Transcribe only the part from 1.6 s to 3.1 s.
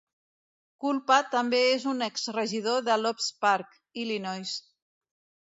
és un exregidor de